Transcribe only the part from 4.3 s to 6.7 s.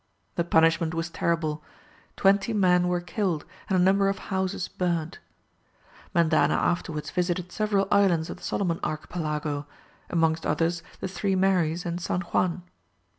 houses burnt. Mendana